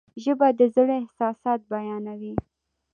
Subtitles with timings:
[0.23, 2.33] ژبه د زړه احساسات بیانوي.